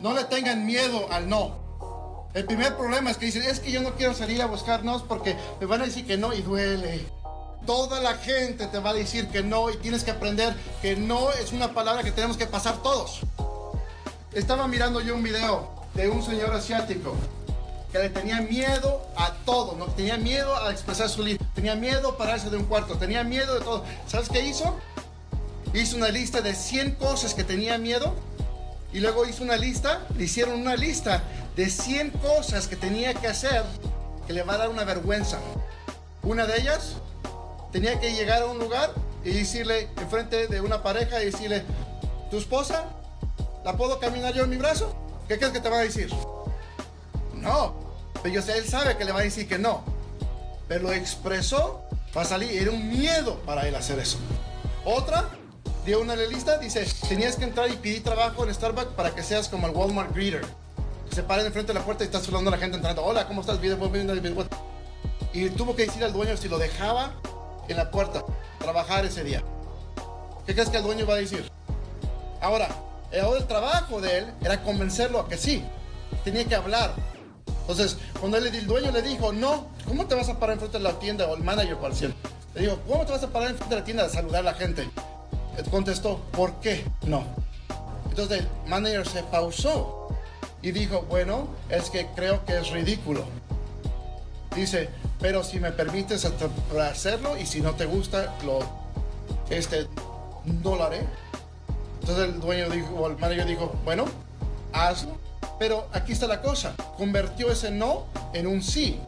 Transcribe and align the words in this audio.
no 0.00 0.14
le 0.14 0.24
tengan 0.24 0.66
miedo 0.66 1.06
al 1.10 1.28
no. 1.28 1.66
El 2.34 2.44
primer 2.44 2.76
problema 2.76 3.10
es 3.10 3.16
que 3.16 3.26
dicen, 3.26 3.42
es 3.42 3.60
que 3.60 3.72
yo 3.72 3.80
no 3.80 3.94
quiero 3.94 4.12
salir 4.12 4.42
a 4.42 4.46
buscar 4.46 4.84
no 4.84 5.02
porque 5.04 5.36
me 5.58 5.66
van 5.66 5.80
a 5.80 5.86
decir 5.86 6.06
que 6.06 6.18
no 6.18 6.34
y 6.34 6.42
duele. 6.42 7.06
Toda 7.64 8.00
la 8.00 8.14
gente 8.14 8.66
te 8.66 8.78
va 8.78 8.90
a 8.90 8.94
decir 8.94 9.28
que 9.28 9.42
no 9.42 9.70
y 9.70 9.76
tienes 9.78 10.04
que 10.04 10.10
aprender 10.10 10.54
que 10.82 10.96
no 10.96 11.32
es 11.32 11.52
una 11.52 11.72
palabra 11.72 12.02
que 12.02 12.12
tenemos 12.12 12.36
que 12.36 12.46
pasar 12.46 12.82
todos. 12.82 13.20
Estaba 14.32 14.68
mirando 14.68 15.00
yo 15.00 15.14
un 15.14 15.22
video 15.22 15.70
de 15.94 16.10
un 16.10 16.22
señor 16.22 16.52
asiático 16.52 17.16
que 17.90 17.98
le 17.98 18.10
tenía 18.10 18.42
miedo 18.42 19.00
a 19.16 19.32
todo, 19.46 19.74
¿no? 19.76 19.86
Tenía 19.86 20.18
miedo 20.18 20.54
a 20.56 20.70
expresar 20.70 21.08
su 21.08 21.22
libro, 21.22 21.44
tenía 21.54 21.74
miedo 21.74 22.10
a 22.10 22.18
pararse 22.18 22.50
de 22.50 22.58
un 22.58 22.64
cuarto, 22.64 22.98
tenía 22.98 23.24
miedo 23.24 23.54
de 23.54 23.60
todo. 23.60 23.82
¿Sabes 24.06 24.28
qué 24.28 24.44
hizo? 24.46 24.76
Hizo 25.72 25.96
una 25.96 26.10
lista 26.10 26.42
de 26.42 26.54
100 26.54 26.96
cosas 26.96 27.32
que 27.32 27.44
tenía 27.44 27.78
miedo 27.78 28.14
y 28.96 29.00
luego 29.00 29.26
hizo 29.26 29.44
una 29.44 29.58
lista, 29.58 30.06
le 30.16 30.24
hicieron 30.24 30.58
una 30.58 30.74
lista 30.74 31.22
de 31.54 31.68
100 31.68 32.12
cosas 32.12 32.66
que 32.66 32.76
tenía 32.76 33.12
que 33.12 33.26
hacer 33.28 33.62
que 34.26 34.32
le 34.32 34.42
va 34.42 34.54
a 34.54 34.56
dar 34.56 34.70
una 34.70 34.84
vergüenza. 34.84 35.38
Una 36.22 36.46
de 36.46 36.58
ellas, 36.58 36.94
tenía 37.72 38.00
que 38.00 38.14
llegar 38.14 38.40
a 38.40 38.46
un 38.46 38.58
lugar 38.58 38.94
y 39.22 39.32
decirle, 39.32 39.90
enfrente 39.98 40.46
de 40.46 40.62
una 40.62 40.82
pareja, 40.82 41.20
y 41.20 41.26
decirle, 41.26 41.62
¿tu 42.30 42.38
esposa? 42.38 42.86
¿La 43.66 43.76
puedo 43.76 44.00
caminar 44.00 44.32
yo 44.32 44.44
en 44.44 44.48
mi 44.48 44.56
brazo? 44.56 44.96
¿Qué 45.28 45.36
crees 45.36 45.52
que 45.52 45.60
te 45.60 45.68
va 45.68 45.80
a 45.80 45.82
decir? 45.82 46.10
No. 47.34 47.74
Pero 48.22 48.36
yo 48.36 48.40
sé, 48.40 48.56
él 48.56 48.66
sabe 48.66 48.96
que 48.96 49.04
le 49.04 49.12
va 49.12 49.20
a 49.20 49.24
decir 49.24 49.46
que 49.46 49.58
no. 49.58 49.84
Pero 50.68 50.84
lo 50.84 50.92
expresó 50.94 51.82
para 52.14 52.26
salir. 52.26 52.50
Era 52.50 52.70
un 52.70 52.88
miedo 52.88 53.42
para 53.44 53.68
él 53.68 53.74
hacer 53.74 53.98
eso. 53.98 54.16
Otra, 54.86 55.28
dio 55.86 56.00
una 56.00 56.16
lista, 56.16 56.58
dice, 56.58 56.84
tenías 57.08 57.36
que 57.36 57.44
entrar 57.44 57.70
y 57.70 57.76
pedir 57.76 58.02
trabajo 58.02 58.44
en 58.44 58.52
Starbucks 58.52 58.92
para 58.96 59.14
que 59.14 59.22
seas 59.22 59.48
como 59.48 59.68
el 59.68 59.72
Walmart 59.72 60.12
greeter. 60.12 60.44
Se 61.14 61.22
paran 61.22 61.46
enfrente 61.46 61.72
de 61.72 61.78
la 61.78 61.84
puerta 61.84 62.02
y 62.02 62.06
estás 62.06 62.24
saludando 62.24 62.50
a 62.50 62.56
la 62.56 62.58
gente 62.58 62.76
entrando. 62.76 63.04
Hola, 63.04 63.28
¿cómo 63.28 63.40
estás? 63.40 63.60
Bien. 63.60 63.78
Y 65.32 65.48
tuvo 65.50 65.76
que 65.76 65.86
decir 65.86 66.02
al 66.02 66.12
dueño 66.12 66.36
si 66.36 66.48
lo 66.48 66.58
dejaba 66.58 67.12
en 67.68 67.76
la 67.76 67.92
puerta 67.92 68.24
trabajar 68.58 69.04
ese 69.04 69.22
día. 69.22 69.44
¿Qué 70.44 70.54
crees 70.54 70.70
que 70.70 70.78
el 70.78 70.82
dueño 70.82 71.06
va 71.06 71.14
a 71.14 71.18
decir? 71.18 71.48
Ahora, 72.40 72.68
el 73.12 73.46
trabajo 73.46 74.00
de 74.00 74.18
él 74.18 74.34
era 74.40 74.62
convencerlo 74.62 75.20
a 75.20 75.28
que 75.28 75.38
sí. 75.38 75.64
Tenía 76.24 76.44
que 76.44 76.56
hablar. 76.56 76.94
Entonces, 77.60 77.96
cuando 78.18 78.38
él, 78.38 78.46
el 78.48 78.66
dueño 78.66 78.90
le 78.90 79.02
dijo, 79.02 79.32
no, 79.32 79.68
¿cómo 79.86 80.06
te 80.06 80.16
vas 80.16 80.28
a 80.28 80.38
parar 80.38 80.54
enfrente 80.54 80.78
de 80.78 80.84
la 80.84 80.98
tienda? 80.98 81.26
O 81.28 81.36
el 81.36 81.44
manager 81.44 81.76
parcial. 81.76 82.12
Le 82.56 82.62
dijo, 82.62 82.80
¿cómo 82.88 83.06
te 83.06 83.12
vas 83.12 83.22
a 83.22 83.28
parar 83.28 83.50
enfrente 83.50 83.72
de 83.72 83.80
la 83.80 83.84
tienda 83.84 84.04
a 84.04 84.08
saludar 84.08 84.40
a 84.40 84.50
la 84.50 84.54
gente? 84.54 84.90
Contestó, 85.70 86.18
¿por 86.32 86.54
qué 86.60 86.84
no? 87.06 87.24
Entonces 88.10 88.40
el 88.40 88.48
manager 88.68 89.06
se 89.06 89.22
pausó 89.24 90.08
y 90.62 90.70
dijo, 90.72 91.02
bueno, 91.08 91.48
es 91.68 91.90
que 91.90 92.06
creo 92.14 92.44
que 92.44 92.56
es 92.58 92.70
ridículo. 92.70 93.24
Dice, 94.54 94.88
pero 95.20 95.44
si 95.44 95.60
me 95.60 95.70
permites 95.70 96.24
hacerlo 96.24 97.36
y 97.36 97.46
si 97.46 97.60
no 97.60 97.74
te 97.74 97.84
gusta, 97.84 98.34
lo, 98.44 98.60
este, 99.50 99.86
no 100.62 100.76
lo 100.76 100.84
haré. 100.84 101.00
Entonces 102.00 102.24
el 102.24 102.40
dueño 102.40 102.70
dijo, 102.70 102.94
o 102.94 103.06
el 103.08 103.18
manager 103.18 103.46
dijo, 103.46 103.72
bueno, 103.84 104.06
hazlo. 104.72 105.18
Pero 105.58 105.88
aquí 105.92 106.12
está 106.12 106.26
la 106.26 106.42
cosa, 106.42 106.74
convirtió 106.96 107.50
ese 107.50 107.70
no 107.70 108.06
en 108.32 108.46
un 108.46 108.62
sí. 108.62 109.00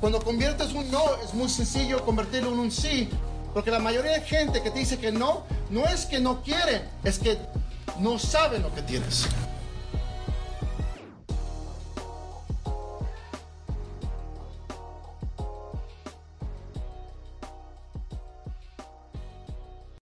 Cuando 0.00 0.20
conviertes 0.22 0.72
un 0.72 0.90
no, 0.90 1.02
es 1.24 1.34
muy 1.34 1.48
sencillo 1.48 2.04
convertirlo 2.04 2.52
en 2.52 2.58
un 2.58 2.70
sí, 2.70 3.08
porque 3.54 3.70
la 3.70 3.78
mayoría 3.78 4.12
de 4.12 4.20
gente 4.22 4.62
que 4.62 4.70
te 4.70 4.80
dice 4.80 4.98
que 4.98 5.12
no, 5.12 5.44
no 5.70 5.86
es 5.86 6.06
que 6.06 6.18
no 6.18 6.42
quiere, 6.42 6.82
es 7.04 7.20
que 7.20 7.38
no 8.00 8.18
saben 8.18 8.62
lo 8.62 8.74
que 8.74 8.82
tienes. 8.82 9.26